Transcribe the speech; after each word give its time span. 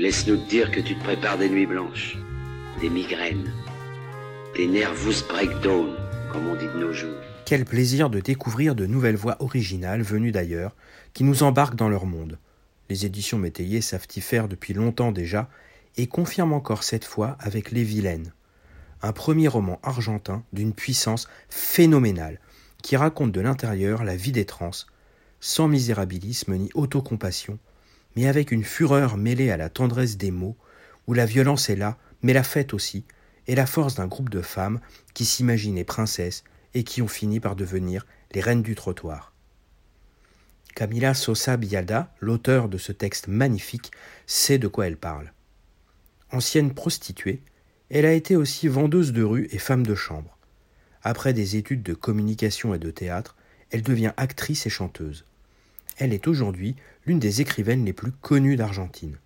Laisse-nous 0.00 0.38
te 0.38 0.50
dire 0.50 0.72
que 0.72 0.80
tu 0.80 0.96
te 0.96 1.04
prépares 1.04 1.38
des 1.38 1.48
nuits 1.48 1.66
blanches, 1.66 2.18
des 2.80 2.90
migraines, 2.90 3.52
des 4.56 4.66
nervous 4.66 5.22
breakdown, 5.28 5.94
comme 6.32 6.48
on 6.48 6.56
dit 6.56 6.66
de 6.66 6.80
nos 6.80 6.92
jours. 6.92 7.14
Quel 7.44 7.64
plaisir 7.64 8.10
de 8.10 8.18
découvrir 8.18 8.74
de 8.74 8.86
nouvelles 8.86 9.14
voix 9.14 9.36
originales 9.38 10.02
venues 10.02 10.32
d'ailleurs, 10.32 10.74
qui 11.12 11.22
nous 11.22 11.44
embarquent 11.44 11.76
dans 11.76 11.88
leur 11.88 12.06
monde. 12.06 12.40
Les 12.90 13.06
éditions 13.06 13.38
métayées 13.38 13.82
savent 13.82 14.08
y 14.16 14.20
faire 14.20 14.48
depuis 14.48 14.74
longtemps 14.74 15.12
déjà, 15.12 15.48
et 15.96 16.08
confirment 16.08 16.54
encore 16.54 16.82
cette 16.82 17.04
fois 17.04 17.36
avec 17.38 17.70
Les 17.70 17.84
Vilaines, 17.84 18.32
un 19.00 19.12
premier 19.12 19.46
roman 19.46 19.78
argentin 19.84 20.42
d'une 20.52 20.74
puissance 20.74 21.28
phénoménale, 21.48 22.40
qui 22.82 22.96
raconte 22.96 23.30
de 23.30 23.40
l'intérieur 23.40 24.02
la 24.02 24.16
vie 24.16 24.32
des 24.32 24.44
trans, 24.44 24.72
sans 25.38 25.68
misérabilisme 25.68 26.56
ni 26.56 26.68
autocompassion, 26.74 27.60
mais 28.16 28.26
avec 28.26 28.52
une 28.52 28.64
fureur 28.64 29.16
mêlée 29.16 29.50
à 29.50 29.56
la 29.56 29.68
tendresse 29.68 30.16
des 30.16 30.30
mots, 30.30 30.56
où 31.06 31.14
la 31.14 31.26
violence 31.26 31.68
est 31.70 31.76
là, 31.76 31.98
mais 32.22 32.32
la 32.32 32.42
fête 32.42 32.74
aussi, 32.74 33.04
et 33.46 33.54
la 33.54 33.66
force 33.66 33.94
d'un 33.94 34.06
groupe 34.06 34.30
de 34.30 34.40
femmes 34.40 34.80
qui 35.12 35.24
s'imaginaient 35.24 35.84
princesses 35.84 36.44
et 36.72 36.84
qui 36.84 37.02
ont 37.02 37.08
fini 37.08 37.40
par 37.40 37.56
devenir 37.56 38.06
les 38.32 38.40
reines 38.40 38.62
du 38.62 38.74
trottoir. 38.74 39.32
Camila 40.74 41.14
Sosa 41.14 41.56
Bialda, 41.56 42.12
l'auteur 42.20 42.68
de 42.68 42.78
ce 42.78 42.90
texte 42.90 43.28
magnifique, 43.28 43.92
sait 44.26 44.58
de 44.58 44.66
quoi 44.66 44.86
elle 44.88 44.96
parle. 44.96 45.32
Ancienne 46.32 46.74
prostituée, 46.74 47.42
elle 47.90 48.06
a 48.06 48.12
été 48.12 48.34
aussi 48.34 48.66
vendeuse 48.66 49.12
de 49.12 49.22
rue 49.22 49.48
et 49.52 49.58
femme 49.58 49.86
de 49.86 49.94
chambre. 49.94 50.36
Après 51.02 51.32
des 51.32 51.56
études 51.56 51.82
de 51.82 51.94
communication 51.94 52.74
et 52.74 52.78
de 52.78 52.90
théâtre, 52.90 53.36
elle 53.70 53.82
devient 53.82 54.12
actrice 54.16 54.66
et 54.66 54.70
chanteuse. 54.70 55.24
Elle 55.96 56.12
est 56.12 56.26
aujourd'hui 56.26 56.76
l'une 57.06 57.18
des 57.18 57.40
écrivaines 57.40 57.84
les 57.84 57.92
plus 57.92 58.12
connues 58.12 58.56
d'Argentine. 58.56 59.16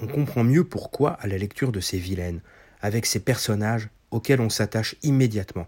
On 0.00 0.06
comprend 0.06 0.44
mieux 0.44 0.64
pourquoi 0.64 1.12
à 1.12 1.26
la 1.26 1.38
lecture 1.38 1.72
de 1.72 1.80
ces 1.80 1.98
vilaines, 1.98 2.40
avec 2.80 3.06
ces 3.06 3.20
personnages 3.20 3.88
auxquels 4.10 4.40
on 4.40 4.50
s'attache 4.50 4.96
immédiatement, 5.02 5.66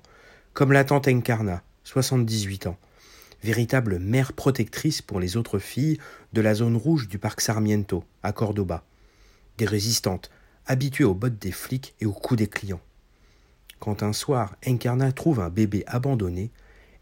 comme 0.53 0.73
la 0.73 0.85
tante 0.85 1.09
Encarna, 1.09 1.63
78 1.85 2.67
ans, 2.67 2.79
véritable 3.43 3.99
mère 3.99 4.33
protectrice 4.33 5.03
pour 5.03 5.21
les 5.21 5.37
autres 5.37 5.59
filles 5.59 5.99
de 6.33 6.41
la 6.41 6.55
zone 6.55 6.77
rouge 6.77 7.09
du 7.09 7.19
parc 7.19 7.41
Sarmiento, 7.41 8.05
à 8.23 8.33
Cordoba, 8.33 8.85
des 9.59 9.67
résistantes, 9.67 10.31
habituées 10.67 11.05
aux 11.05 11.15
bottes 11.15 11.39
des 11.39 11.53
flics 11.53 11.95
et 12.01 12.07
aux 12.07 12.13
coups 12.13 12.39
des 12.39 12.47
clients. 12.47 12.81
Quand 13.81 14.03
un 14.03 14.13
soir 14.13 14.57
Encarna 14.67 15.11
trouve 15.13 15.41
un 15.41 15.51
bébé 15.51 15.83
abandonné, 15.87 16.51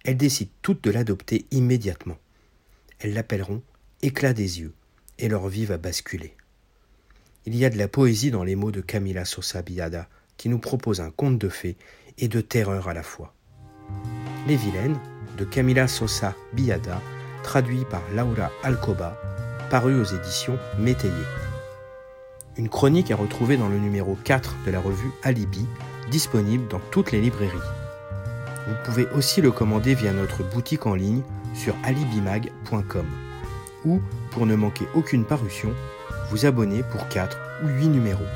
elle 0.05 0.17
décide 0.17 0.49
toute 0.63 0.83
de 0.83 0.91
l'adopter 0.91 1.45
immédiatement. 1.51 2.17
Elles 3.01 3.15
l'appelleront 3.15 3.63
éclat 4.03 4.35
des 4.35 4.61
yeux, 4.61 4.75
et 5.19 5.29
leur 5.29 5.49
vie 5.49 5.65
va 5.65 5.79
basculer. 5.79 6.37
Il 7.47 7.57
y 7.57 7.65
a 7.65 7.71
de 7.71 7.79
la 7.79 7.89
poésie 7.89 8.31
dans 8.31 8.45
les 8.45 8.57
mots 8.57 8.71
de 8.71 8.83
Camila 8.83 9.25
Sosa 9.25 9.63
Biada, 9.63 10.07
qui 10.37 10.51
nous 10.51 10.59
propose 10.59 11.01
un 11.01 11.11
conte 11.11 11.39
de 11.39 11.49
fées 11.49 11.79
et 12.19 12.29
de 12.29 12.43
terreur 12.43 12.89
à 12.89 12.95
la 12.95 13.03
fois. 13.03 13.35
Les 14.47 14.57
vilaines, 14.57 14.99
de 15.39 15.45
Camila 15.45 15.89
Sosa 15.89 16.35
Biada, 16.53 17.01
traduit 17.43 17.87
par 17.91 18.03
Laura 18.15 18.51
Alcoba, 18.63 19.19
paru 19.71 19.99
aux 19.99 20.05
éditions 20.05 20.59
Métayer. 20.79 21.13
Une 22.59 22.69
chronique 22.69 23.11
à 23.11 23.17
retrouver 23.17 23.57
dans 23.57 23.69
le 23.69 23.79
numéro 23.79 24.15
4 24.25 24.57
de 24.67 24.71
la 24.71 24.81
revue 24.81 25.11
Alibi, 25.23 25.67
disponible 26.11 26.69
dans 26.69 26.81
toutes 26.91 27.13
les 27.13 27.23
librairies. 27.23 27.57
Vous 28.69 28.75
pouvez 28.85 29.09
aussi 29.15 29.41
le 29.41 29.53
commander 29.53 29.95
via 29.95 30.13
notre 30.13 30.43
boutique 30.43 30.85
en 30.85 30.95
ligne 30.95 31.23
sur 31.55 31.75
alibimag.com 31.85 33.07
ou, 33.85 34.01
pour 34.31 34.47
ne 34.47 34.55
manquer 34.55 34.87
aucune 34.95 35.25
parution, 35.25 35.73
vous 36.31 36.47
abonner 36.47 36.83
pour 36.83 37.09
4 37.09 37.39
ou 37.65 37.69
8 37.69 37.89
numéros. 37.89 38.27